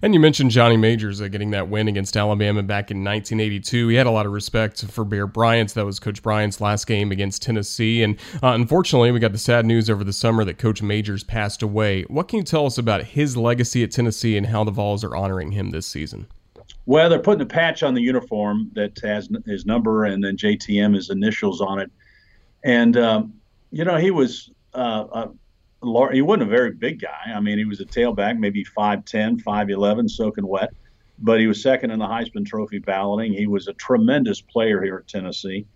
And 0.00 0.14
you 0.14 0.20
mentioned 0.20 0.50
Johnny 0.50 0.78
Majors 0.78 1.20
uh, 1.20 1.28
getting 1.28 1.50
that 1.50 1.68
win 1.68 1.88
against 1.88 2.16
Alabama 2.16 2.62
back 2.62 2.90
in 2.90 3.04
1982. 3.04 3.88
He 3.88 3.96
had 3.96 4.06
a 4.06 4.10
lot 4.10 4.24
of 4.24 4.32
respect 4.32 4.82
for 4.86 5.04
Bear 5.04 5.26
Bryant. 5.26 5.74
That 5.74 5.84
was 5.84 6.00
Coach 6.00 6.22
Bryant's 6.22 6.62
last 6.62 6.86
game 6.86 7.12
against 7.12 7.42
Tennessee. 7.42 8.02
And 8.02 8.16
uh, 8.42 8.52
unfortunately, 8.54 9.12
we 9.12 9.18
got 9.18 9.32
the 9.32 9.38
sad 9.38 9.66
news 9.66 9.90
over 9.90 10.02
the 10.04 10.12
summer 10.14 10.42
that 10.46 10.56
Coach 10.56 10.80
Majors 10.80 11.22
passed 11.22 11.62
away. 11.62 12.04
What 12.04 12.28
can 12.28 12.38
you 12.38 12.44
tell 12.44 12.64
us 12.64 12.78
about 12.78 13.04
his 13.04 13.36
legacy 13.36 13.82
at 13.82 13.90
Tennessee 13.90 14.38
and 14.38 14.46
how 14.46 14.64
the 14.64 14.70
Vols 14.70 15.04
are 15.04 15.14
honoring 15.14 15.50
him 15.52 15.68
this 15.68 15.86
season? 15.86 16.26
Well, 16.86 17.10
they're 17.10 17.18
putting 17.18 17.42
a 17.42 17.46
patch 17.46 17.82
on 17.82 17.92
the 17.92 18.00
uniform 18.00 18.70
that 18.72 18.98
has 19.02 19.28
his 19.44 19.66
number 19.66 20.06
and 20.06 20.24
then 20.24 20.38
JTM, 20.38 20.94
his 20.94 21.10
initials 21.10 21.60
on 21.60 21.78
it. 21.78 21.90
And, 22.64 22.96
um, 22.96 23.34
you 23.72 23.84
know, 23.84 23.96
he 23.96 24.10
was 24.10 24.50
uh, 24.74 25.26
he 26.12 26.22
wasn't 26.22 26.42
a 26.42 26.46
very 26.46 26.72
big 26.72 27.00
guy. 27.00 27.32
I 27.34 27.40
mean, 27.40 27.58
he 27.58 27.64
was 27.64 27.80
a 27.80 27.84
tailback, 27.84 28.38
maybe 28.38 28.64
5'10, 28.64 29.42
5'11, 29.42 30.08
soaking 30.08 30.46
wet, 30.46 30.70
but 31.18 31.40
he 31.40 31.46
was 31.46 31.60
second 31.60 31.90
in 31.90 31.98
the 31.98 32.06
Heisman 32.06 32.46
Trophy 32.46 32.78
balloting. 32.78 33.32
He 33.32 33.46
was 33.46 33.66
a 33.66 33.72
tremendous 33.72 34.40
player 34.40 34.82
here 34.82 34.98
at 34.98 35.08
Tennessee, 35.08 35.66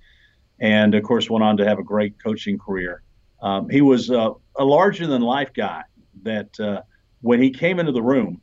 and 0.61 0.95
of 0.95 1.03
course, 1.03 1.29
went 1.29 1.43
on 1.43 1.57
to 1.57 1.65
have 1.65 1.79
a 1.79 1.83
great 1.83 2.23
coaching 2.23 2.59
career. 2.59 3.03
Um, 3.43 3.69
he 3.69 3.81
was 3.81 4.11
uh, 4.11 4.31
a 4.57 4.65
larger 4.65 5.07
than 5.07 5.23
life 5.23 5.53
guy 5.53 5.83
that 6.23 6.59
uh, 6.61 6.83
when 7.23 7.43
he 7.43 7.51
came 7.51 7.81
into 7.81 7.93
the 7.93 8.03
room, 8.03 8.41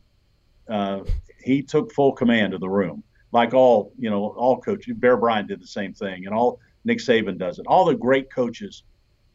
uh, 0.70 1.02
he 1.44 1.62
took 1.62 1.94
full 1.94 2.14
command 2.14 2.54
of 2.54 2.60
the 2.60 2.70
room. 2.70 3.04
Like 3.32 3.54
all, 3.54 3.94
you 3.98 4.10
know, 4.10 4.28
all 4.38 4.60
coaches, 4.62 4.96
Bear 4.98 5.18
Bryant 5.18 5.48
did 5.48 5.62
the 5.62 5.68
same 5.68 5.94
thing, 5.94 6.26
and 6.26 6.36
all 6.36 6.60
Nick 6.86 7.00
Saban 7.00 7.38
does 7.38 7.60
it. 7.60 7.66
All 7.68 7.86
the 7.86 7.96
great 7.96 8.32
coaches, 8.32 8.84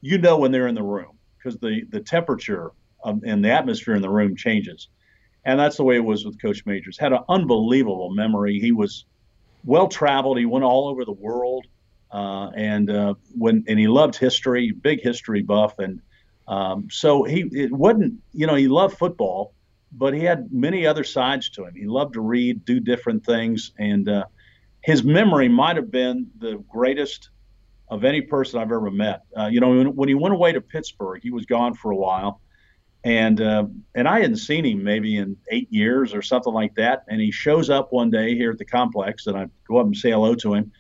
you 0.00 0.18
know, 0.18 0.38
when 0.38 0.52
they're 0.52 0.68
in 0.68 0.74
the 0.74 0.82
room 0.82 1.18
because 1.38 1.58
the 1.60 1.84
the 1.90 2.00
temperature 2.00 2.70
um, 3.04 3.22
and 3.24 3.44
the 3.44 3.50
atmosphere 3.50 3.94
in 3.94 4.02
the 4.02 4.10
room 4.10 4.36
changes, 4.36 4.88
and 5.44 5.58
that's 5.58 5.76
the 5.76 5.84
way 5.84 5.96
it 5.96 6.04
was 6.04 6.24
with 6.24 6.40
Coach 6.40 6.64
Majors. 6.66 6.98
Had 6.98 7.12
an 7.12 7.20
unbelievable 7.28 8.10
memory. 8.10 8.58
He 8.58 8.72
was 8.72 9.04
well 9.64 9.88
traveled. 9.88 10.38
He 10.38 10.46
went 10.46 10.64
all 10.64 10.88
over 10.88 11.04
the 11.04 11.12
world, 11.12 11.66
uh, 12.10 12.50
and 12.56 12.90
uh, 12.90 13.14
when 13.36 13.64
and 13.68 13.78
he 13.78 13.88
loved 13.88 14.16
history, 14.16 14.72
big 14.72 15.00
history 15.02 15.42
buff, 15.42 15.78
and 15.78 16.00
um, 16.46 16.88
so 16.90 17.24
he 17.24 17.48
it 17.52 17.72
wasn't 17.72 18.14
you 18.32 18.46
know 18.46 18.54
he 18.54 18.68
loved 18.68 18.98
football, 18.98 19.54
but 19.92 20.14
he 20.14 20.24
had 20.24 20.52
many 20.52 20.86
other 20.86 21.04
sides 21.04 21.50
to 21.50 21.64
him. 21.64 21.74
He 21.74 21.86
loved 21.86 22.14
to 22.14 22.20
read, 22.20 22.64
do 22.64 22.80
different 22.80 23.24
things, 23.24 23.72
and 23.78 24.08
uh, 24.08 24.24
his 24.82 25.02
memory 25.04 25.48
might 25.48 25.76
have 25.76 25.90
been 25.90 26.28
the 26.38 26.62
greatest 26.68 27.30
of 27.90 28.04
any 28.04 28.20
person 28.20 28.60
I've 28.60 28.72
ever 28.72 28.90
met. 28.90 29.22
Uh, 29.36 29.46
you 29.46 29.60
know, 29.60 29.70
when, 29.70 29.96
when, 29.96 30.08
he 30.08 30.14
went 30.14 30.34
away 30.34 30.52
to 30.52 30.60
Pittsburgh, 30.60 31.20
he 31.22 31.30
was 31.30 31.46
gone 31.46 31.74
for 31.74 31.90
a 31.90 31.96
while, 31.96 32.40
and 33.04 33.40
uh, 33.40 33.66
and 33.94 34.06
I 34.06 34.20
hadn't 34.20 34.36
seen 34.36 34.64
him 34.64 34.82
maybe 34.82 35.16
in 35.16 35.36
eight 35.50 35.72
years 35.72 36.14
or 36.14 36.22
something 36.22 36.52
like 36.52 36.74
that. 36.74 37.04
And 37.08 37.20
he 37.20 37.30
shows 37.30 37.70
up 37.70 37.92
one 37.92 38.10
day 38.10 38.34
here 38.34 38.50
at 38.50 38.58
the 38.58 38.64
complex, 38.64 39.26
and 39.26 39.36
I 39.36 39.46
go 39.66 39.78
up 39.78 39.86
and 39.86 39.96
say 39.96 40.10
hello 40.10 40.34
to 40.36 40.54
him, 40.54 40.72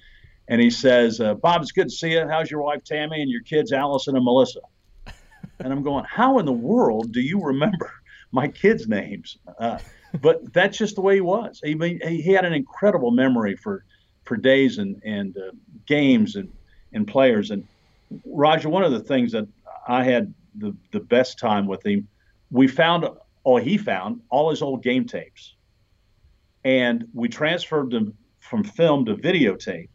and 0.48 0.60
he 0.60 0.70
says, 0.70 1.20
uh, 1.20 1.34
"Bob, 1.34 1.62
it's 1.62 1.72
good 1.72 1.88
to 1.88 1.94
see 1.94 2.12
you. 2.12 2.26
How's 2.28 2.50
your 2.50 2.62
wife 2.62 2.84
Tammy 2.84 3.22
and 3.22 3.30
your 3.30 3.42
kids 3.42 3.72
Allison 3.72 4.16
and 4.16 4.24
Melissa?" 4.24 4.60
and 5.60 5.72
I'm 5.72 5.82
going, 5.82 6.04
"How 6.04 6.38
in 6.38 6.46
the 6.46 6.52
world 6.52 7.12
do 7.12 7.20
you 7.20 7.40
remember 7.40 7.90
my 8.32 8.48
kids' 8.48 8.86
names?" 8.86 9.38
Uh, 9.58 9.78
but 10.20 10.52
that's 10.52 10.76
just 10.76 10.94
the 10.94 11.00
way 11.00 11.14
he 11.14 11.20
was. 11.20 11.60
He 11.64 11.74
he 12.04 12.32
had 12.32 12.44
an 12.44 12.52
incredible 12.52 13.12
memory 13.12 13.56
for 13.56 13.84
for 14.24 14.36
days 14.36 14.76
and 14.76 15.00
and 15.04 15.36
uh, 15.36 15.52
games 15.86 16.36
and 16.36 16.52
and 16.92 17.06
players. 17.06 17.50
And 17.50 17.66
Roger, 18.24 18.68
one 18.68 18.84
of 18.84 18.92
the 18.92 19.00
things 19.00 19.32
that 19.32 19.46
I 19.86 20.04
had 20.04 20.34
the, 20.54 20.74
the 20.92 21.00
best 21.00 21.38
time 21.38 21.66
with 21.66 21.84
him, 21.84 22.08
we 22.50 22.68
found, 22.68 23.06
or 23.44 23.60
he 23.60 23.78
found, 23.78 24.20
all 24.30 24.50
his 24.50 24.62
old 24.62 24.82
game 24.82 25.04
tapes. 25.04 25.54
And 26.64 27.06
we 27.14 27.28
transferred 27.28 27.90
them 27.90 28.14
from 28.40 28.64
film 28.64 29.04
to 29.06 29.14
videotape. 29.14 29.88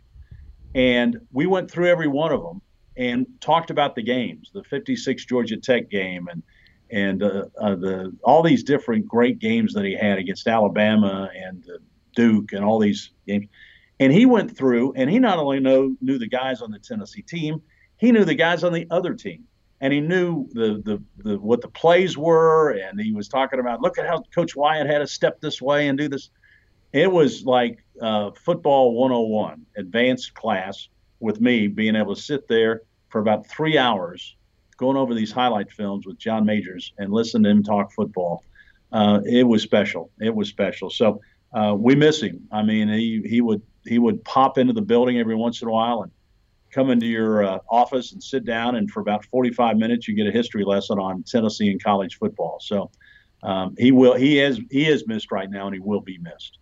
And 0.75 1.19
we 1.31 1.45
went 1.45 1.69
through 1.69 1.89
every 1.89 2.07
one 2.07 2.31
of 2.31 2.41
them 2.41 2.62
and 2.95 3.27
talked 3.41 3.69
about 3.69 3.95
the 3.95 4.03
games, 4.03 4.51
the 4.53 4.63
56 4.63 5.25
Georgia 5.25 5.57
Tech 5.57 5.89
game 5.89 6.27
and 6.27 6.43
and 6.91 7.23
uh, 7.23 7.45
uh, 7.59 7.75
the 7.75 8.15
all 8.23 8.43
these 8.43 8.63
different 8.63 9.07
great 9.07 9.39
games 9.39 9.73
that 9.73 9.83
he 9.83 9.95
had 9.95 10.19
against 10.19 10.47
Alabama 10.47 11.27
and 11.35 11.65
uh, 11.67 11.79
Duke 12.15 12.53
and 12.53 12.63
all 12.63 12.77
these 12.77 13.09
games. 13.27 13.47
And 14.03 14.12
he 14.12 14.25
went 14.25 14.57
through 14.57 14.91
and 14.98 15.10
he 15.10 15.17
not 15.17 15.38
only 15.38 15.62
know, 15.62 15.95
knew 16.01 16.17
the 16.17 16.27
guys 16.27 16.62
on 16.62 16.72
the 16.72 16.79
Tennessee 16.79 17.22
team, 17.22 17.62
he 17.95 18.12
knew 18.12 18.25
the 18.25 18.36
guys 18.36 18.65
on 18.65 18.74
the 18.74 18.86
other 18.91 19.13
team. 19.13 19.45
And 19.79 19.93
he 19.93 20.01
knew 20.01 20.45
the, 20.51 20.81
the, 20.83 21.01
the 21.24 21.39
what 21.39 21.62
the 21.62 21.69
plays 21.69 22.17
were. 22.17 22.72
And 22.72 23.00
he 23.00 23.13
was 23.13 23.29
talking 23.29 23.62
about, 23.62 23.79
look 23.79 23.98
at 23.98 24.05
how 24.05 24.22
Coach 24.36 24.57
Wyatt 24.57 24.88
had 24.88 25.00
to 25.00 25.07
step 25.07 25.39
this 25.39 25.62
way 25.62 25.88
and 25.88 25.98
do 25.98 26.10
this. 26.10 26.31
It 26.91 27.10
was 27.10 27.45
like 27.45 27.81
uh, 28.01 28.31
football 28.31 28.93
101, 28.93 29.65
advanced 29.77 30.33
class 30.33 30.89
with 31.22 31.39
me 31.39 31.67
being 31.67 31.95
able 31.95 32.13
to 32.13 32.22
sit 32.22 32.45
there 32.50 32.81
for 33.07 33.22
about 33.22 33.48
three 33.48 33.77
hours 33.77 34.36
going 34.75 34.98
over 34.98 35.13
these 35.13 35.31
highlight 35.31 35.72
films 35.72 36.05
with 36.05 36.17
John 36.17 36.45
Majors 36.45 36.91
and 36.98 37.13
listen 37.13 37.41
to 37.43 37.50
him 37.50 37.63
talk 37.63 37.93
football. 37.93 38.43
Uh, 38.91 39.22
it 39.25 39.43
was 39.43 39.63
special. 39.63 40.12
It 40.19 40.36
was 40.36 40.50
special. 40.50 40.89
So 40.89 41.22
uh, 41.53 41.74
we 41.77 41.95
miss 41.95 42.22
him. 42.22 42.50
I 42.51 42.63
mean, 42.63 42.89
he, 42.89 43.22
he 43.25 43.39
would 43.39 43.62
he 43.86 44.00
would 44.00 44.24
pop 44.24 44.58
into 44.58 44.74
the 44.74 44.82
building 44.82 45.20
every 45.20 45.36
once 45.36 45.62
in 45.62 45.68
a 45.68 45.72
while 45.72 46.04
and 46.04 46.12
come 46.72 46.90
into 46.90 47.06
your 47.06 47.44
uh, 47.44 47.60
office 47.70 48.13
and 48.13 48.24
sit 48.24 48.46
down, 48.46 48.75
and 48.75 48.90
for 48.90 49.00
about 49.00 49.24
45 49.25 49.78
minutes, 49.78 50.08
you 50.08 50.16
get 50.16 50.28
a 50.28 50.32
history 50.32 50.63
lesson 50.63 51.00
on 51.00 51.24
Tennessee 51.24 51.70
and 51.70 51.82
college 51.82 52.18
football. 52.18 52.58
So 52.62 52.90
um, 53.44 53.75
he 53.78 53.92
will 53.92 54.16
he 54.16 54.40
is 54.40 54.60
he 54.72 54.88
is 54.88 55.08
missed 55.08 55.32
right 55.32 55.50
now, 55.50 55.68
and 55.68 55.74
he 55.74 55.80
will 55.80 56.02
be 56.02 56.18
missed. 56.18 56.58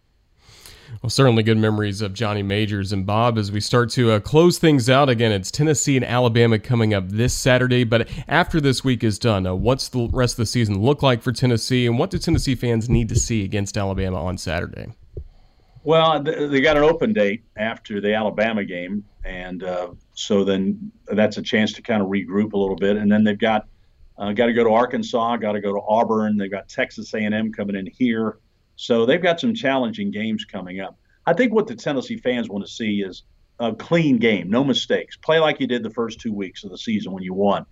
Well, 1.01 1.09
certainly 1.09 1.41
good 1.41 1.57
memories 1.57 2.01
of 2.01 2.13
Johnny 2.13 2.43
Majors 2.43 2.91
and 2.91 3.05
Bob 3.05 3.37
as 3.37 3.49
we 3.49 3.61
start 3.61 3.89
to 3.91 4.11
uh, 4.11 4.19
close 4.19 4.57
things 4.57 4.89
out. 4.89 5.07
Again, 5.07 5.31
it's 5.31 5.49
Tennessee 5.49 5.95
and 5.95 6.03
Alabama 6.03 6.59
coming 6.59 6.93
up 6.93 7.07
this 7.07 7.33
Saturday. 7.33 7.85
But 7.85 8.09
after 8.27 8.59
this 8.59 8.83
week 8.83 9.01
is 9.01 9.17
done, 9.17 9.47
uh, 9.47 9.55
what's 9.55 9.87
the 9.87 10.09
rest 10.11 10.33
of 10.33 10.37
the 10.37 10.45
season 10.45 10.81
look 10.81 11.01
like 11.01 11.21
for 11.21 11.31
Tennessee, 11.31 11.87
and 11.87 11.97
what 11.97 12.09
do 12.09 12.17
Tennessee 12.17 12.55
fans 12.55 12.89
need 12.89 13.07
to 13.09 13.15
see 13.15 13.45
against 13.45 13.77
Alabama 13.77 14.21
on 14.21 14.37
Saturday? 14.37 14.91
Well, 15.83 16.21
they 16.21 16.61
got 16.61 16.77
an 16.77 16.83
open 16.83 17.11
date 17.11 17.43
after 17.55 17.99
the 18.01 18.13
Alabama 18.13 18.63
game, 18.63 19.03
and 19.25 19.63
uh, 19.63 19.89
so 20.13 20.43
then 20.43 20.91
that's 21.07 21.37
a 21.37 21.41
chance 21.41 21.73
to 21.73 21.81
kind 21.81 22.03
of 22.03 22.07
regroup 22.07 22.53
a 22.53 22.57
little 22.57 22.75
bit. 22.75 22.97
And 22.97 23.11
then 23.11 23.23
they've 23.23 23.37
got 23.37 23.67
uh, 24.17 24.31
got 24.33 24.45
to 24.45 24.53
go 24.53 24.63
to 24.63 24.69
Arkansas, 24.69 25.37
got 25.37 25.53
to 25.53 25.61
go 25.61 25.73
to 25.73 25.81
Auburn. 25.81 26.37
They've 26.37 26.51
got 26.51 26.69
Texas 26.69 27.11
A&M 27.15 27.51
coming 27.51 27.75
in 27.75 27.87
here, 27.87 28.37
so 28.75 29.07
they've 29.07 29.21
got 29.21 29.39
some 29.39 29.55
challenging 29.55 30.11
games 30.11 30.45
coming 30.45 30.81
up. 30.81 30.97
I 31.25 31.33
think 31.33 31.51
what 31.51 31.65
the 31.65 31.75
Tennessee 31.75 32.17
fans 32.17 32.47
want 32.47 32.63
to 32.63 32.71
see 32.71 33.01
is 33.01 33.23
a 33.59 33.73
clean 33.73 34.17
game, 34.17 34.51
no 34.51 34.63
mistakes. 34.63 35.17
Play 35.17 35.39
like 35.39 35.59
you 35.59 35.65
did 35.65 35.81
the 35.81 35.89
first 35.89 36.19
two 36.19 36.33
weeks 36.33 36.63
of 36.63 36.69
the 36.69 36.77
season 36.77 37.11
when 37.11 37.23
you 37.23 37.33
won. 37.33 37.65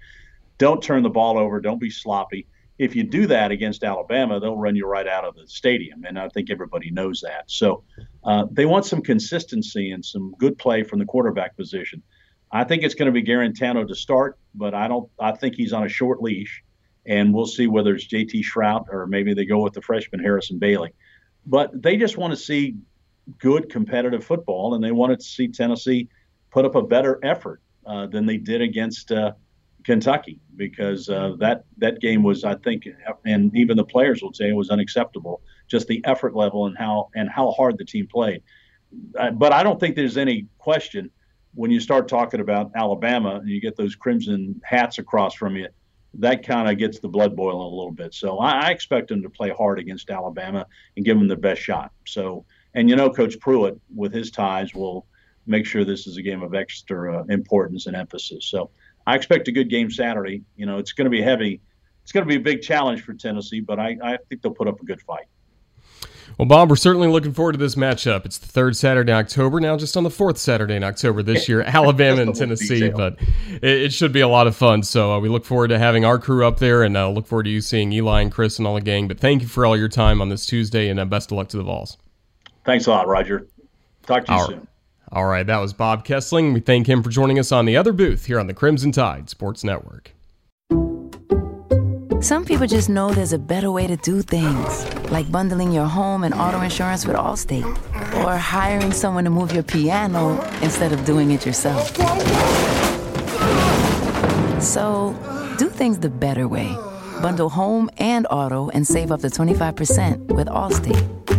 Don't 0.58 0.82
turn 0.82 1.04
the 1.04 1.10
ball 1.10 1.38
over. 1.38 1.60
Don't 1.60 1.80
be 1.80 1.92
sloppy 1.92 2.48
if 2.80 2.96
you 2.96 3.04
do 3.04 3.28
that 3.28 3.52
against 3.52 3.84
Alabama, 3.84 4.40
they'll 4.40 4.58
run 4.58 4.76
you 4.76 4.88
right 4.88 5.06
out 5.06 5.26
of 5.26 5.36
the 5.36 5.46
stadium, 5.48 6.06
and 6.06 6.18
I 6.18 6.30
think 6.30 6.50
everybody 6.50 6.90
knows 6.92 7.22
that. 7.22 7.44
So 7.48 7.84
uh, 8.24 8.46
they 8.50 8.66
want 8.66 8.86
some 8.86 9.02
consistency 9.02 9.92
and 9.92 10.04
some 10.04 10.34
good 10.40 10.58
play 10.58 10.84
from 10.84 11.00
the 11.00 11.06
quarterback 11.06 11.58
position. 11.58 12.02
I 12.52 12.64
think 12.64 12.84
it's 12.84 12.96
going 12.96 13.08
to 13.08 13.12
be 13.12 13.22
Guarantano 13.22 13.86
to 13.86 13.96
start, 13.96 14.40
but 14.56 14.74
I 14.74 14.88
don't. 14.88 15.10
I 15.20 15.34
think 15.34 15.56
he's 15.56 15.74
on 15.74 15.84
a 15.84 15.90
short 15.90 16.22
leash, 16.22 16.64
and 17.06 17.34
we'll 17.34 17.46
see 17.46 17.68
whether 17.68 17.94
it's 17.94 18.06
J.T. 18.06 18.44
Shrout 18.44 18.86
or 18.90 19.06
maybe 19.06 19.34
they 19.34 19.46
go 19.46 19.62
with 19.62 19.74
the 19.74 19.82
freshman 19.82 20.22
Harrison 20.22 20.58
Bailey. 20.58 20.94
But 21.46 21.80
they 21.80 21.98
just 21.98 22.18
want 22.18 22.32
to 22.32 22.38
see 22.38 22.76
good 23.40 23.70
competitive 23.70 24.24
football, 24.24 24.74
and 24.74 24.84
they 24.84 24.94
wanted 24.94 25.20
to 25.20 25.26
see 25.26 25.50
Tennessee 25.50 26.08
put 26.50 26.64
up 26.64 26.76
a 26.76 26.82
better 26.82 27.20
effort 27.24 27.62
uh, 27.86 28.08
than 28.08 28.26
they 28.26 28.38
did 28.38 28.62
against. 28.62 29.12
Uh, 29.12 29.34
Kentucky 29.90 30.40
because 30.56 31.10
uh, 31.10 31.34
that 31.40 31.64
that 31.80 32.00
game 32.00 32.22
was, 32.22 32.44
I 32.44 32.54
think, 32.58 32.88
and 33.26 33.56
even 33.58 33.76
the 33.76 33.84
players 33.84 34.22
would 34.22 34.36
say 34.36 34.48
it 34.48 34.56
was 34.56 34.70
unacceptable. 34.70 35.42
Just 35.68 35.88
the 35.88 36.00
effort 36.06 36.36
level 36.36 36.68
and 36.68 36.78
how 36.78 37.10
and 37.16 37.28
how 37.28 37.50
hard 37.50 37.80
the 37.80 37.86
team 37.86 38.06
played. 38.06 38.44
Uh, 39.18 39.32
but 39.32 39.52
I 39.52 39.64
don't 39.64 39.80
think 39.80 39.96
there's 39.96 40.16
any 40.18 40.46
question 40.60 41.10
when 41.56 41.72
you 41.72 41.80
start 41.80 42.08
talking 42.08 42.40
about 42.40 42.70
Alabama 42.76 43.38
and 43.38 43.50
you 43.50 43.60
get 43.60 43.78
those 43.78 43.96
crimson 43.96 44.62
hats 44.64 45.00
across 45.00 45.34
from 45.34 45.56
you. 45.56 45.70
That 46.14 46.46
kind 46.46 46.70
of 46.70 46.78
gets 46.78 47.00
the 47.00 47.08
blood 47.08 47.36
boiling 47.36 47.74
a 47.74 47.76
little 47.76 47.92
bit. 47.92 48.14
So 48.14 48.38
I, 48.38 48.68
I 48.68 48.70
expect 48.70 49.08
them 49.08 49.24
to 49.24 49.30
play 49.30 49.50
hard 49.50 49.80
against 49.80 50.12
Alabama 50.12 50.68
and 50.98 51.06
give 51.06 51.18
them 51.18 51.28
their 51.28 51.38
best 51.38 51.62
shot. 51.64 51.92
So, 52.06 52.46
and 52.76 52.88
you 52.88 52.96
know, 52.96 53.10
Coach 53.10 53.40
Pruitt 53.40 53.80
with 53.96 54.14
his 54.14 54.30
ties 54.30 54.76
will 54.76 55.08
make 55.48 55.66
sure 55.66 55.84
this 55.84 56.06
is 56.06 56.18
a 56.18 56.22
game 56.22 56.44
of 56.44 56.54
extra 56.54 57.22
uh, 57.22 57.24
importance 57.30 57.88
and 57.88 57.96
emphasis. 57.96 58.46
So 58.46 58.70
I 59.08 59.16
expect 59.16 59.48
a 59.48 59.52
good 59.52 59.70
game 59.70 59.90
Saturday. 59.90 60.44
You 60.56 60.66
know, 60.66 60.78
it's 60.78 60.92
going 60.92 61.06
to 61.06 61.12
be 61.12 61.22
heavy. 61.22 61.62
It's 62.04 62.12
going 62.12 62.26
to 62.26 62.28
be 62.28 62.36
a 62.36 62.40
big 62.40 62.62
challenge 62.62 63.04
for 63.04 63.14
Tennessee, 63.14 63.60
but 63.60 63.80
I, 63.80 63.98
I 64.04 64.18
think 64.28 64.42
they'll 64.42 64.54
put 64.54 64.68
up 64.68 64.82
a 64.82 64.86
good 64.86 65.02
fight. 65.02 65.28
Well, 66.38 66.48
Bob, 66.48 66.70
we're 66.70 66.78
certainly 66.78 67.10
looking 67.10 67.34
forward 67.34 67.52
to 67.52 67.58
this 67.58 67.76
matchup. 67.76 68.26
It's 68.26 68.38
the 68.38 68.48
third 68.48 68.78
Saturday 68.78 69.12
in 69.12 69.18
October, 69.18 69.60
now 69.60 69.76
just 69.76 69.98
on 69.98 70.04
the 70.04 70.10
fourth 70.10 70.38
Saturday 70.38 70.76
in 70.76 70.86
October 70.86 71.22
this 71.22 71.50
year, 71.50 71.62
Alabama 71.68 72.22
and 72.22 72.34
Tennessee. 72.34 72.80
Detail. 72.80 72.96
But 72.96 73.20
it, 73.62 73.64
it, 73.64 73.94
should 73.94 74.14
be 74.14 74.22
a 74.22 74.28
lot 74.28 74.48
of 74.48 74.56
fun. 74.56 74.82
So 74.84 75.12
uh, 75.12 75.20
we 75.20 75.28
look 75.28 75.44
forward 75.44 75.68
to 75.68 75.78
having 75.78 76.06
our 76.06 76.18
crew 76.18 76.48
up 76.48 76.60
there 76.60 76.84
and 76.84 76.96
uh, 76.96 77.10
look 77.10 77.28
forward 77.28 77.44
to 77.44 77.50
you 77.50 77.60
seeing 77.60 77.92
Eli 77.92 78.22
and 78.22 78.32
Chris 78.32 78.58
and 78.58 78.66
all 78.66 78.76
the 78.76 78.82
gang. 78.82 79.10
But 79.10 79.20
thank 79.20 79.42
you 79.42 79.50
for 79.50 79.66
all 79.66 79.76
your 79.76 79.90
time 79.90 80.22
on 80.22 80.30
this 80.30 80.46
Tuesday 80.46 80.88
and 80.88 80.98
uh, 80.98 81.04
best 81.04 81.32
of 81.32 81.38
luck 81.38 81.50
to 81.50 81.58
the 81.58 81.64
Vols. 81.64 81.98
Thanks 82.64 82.88
a 82.88 82.92
lot, 82.92 83.08
Roger. 83.08 83.48
Talk 84.04 84.26
to 84.26 84.32
you 84.32 84.38
all 84.38 84.48
soon. 84.48 84.68
All 85.12 85.26
right, 85.26 85.46
that 85.46 85.58
was 85.58 85.74
Bob 85.74 86.06
Kesling. 86.06 86.54
We 86.54 86.60
thank 86.60 86.88
him 86.88 87.02
for 87.02 87.10
joining 87.10 87.40
us 87.40 87.52
on 87.52 87.66
the 87.66 87.76
other 87.76 87.92
booth 87.92 88.26
here 88.26 88.40
on 88.40 88.46
the 88.46 88.54
Crimson 88.54 88.92
Tide 88.92 89.28
Sports 89.28 89.64
Network. 89.64 90.12
Some 92.22 92.46
people 92.46 92.68
just 92.68 92.90
know 92.90 93.12
there's 93.12 93.34
a 93.34 93.40
better 93.40 93.72
way 93.72 93.88
to 93.88 93.96
do 93.96 94.22
things, 94.22 95.10
like 95.10 95.32
bundling 95.32 95.72
your 95.72 95.86
home 95.86 96.24
and 96.24 96.34
auto 96.34 96.62
insurance 96.62 97.08
with 97.08 97.16
Allstate, 97.16 97.66
or 98.24 98.38
hiring 98.38 98.92
someone 98.92 99.24
to 99.24 99.30
move 99.32 99.52
your 99.52 99.64
piano 99.64 100.40
instead 100.62 100.92
of 100.92 101.04
doing 101.06 101.32
it 101.32 101.46
yourself. 101.46 101.96
So, 104.62 105.16
do 105.58 105.70
things 105.70 105.98
the 106.00 106.10
better 106.10 106.48
way. 106.48 106.76
Bundle 107.22 107.50
home 107.50 107.90
and 107.98 108.28
auto 108.30 108.70
and 108.70 108.86
save 108.86 109.12
up 109.12 109.22
to 109.22 109.28
25% 109.28 110.28
with 110.28 110.48
Allstate. 110.48 111.39